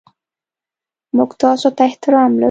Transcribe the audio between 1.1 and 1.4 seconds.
موږ